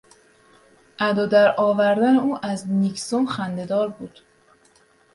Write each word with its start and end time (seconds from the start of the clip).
ادا 0.99 1.25
درآوردن 1.25 2.15
او 2.15 2.45
از 2.45 2.69
نیکسون 2.71 3.27
خندهدار 3.27 3.89
بود. 3.89 4.19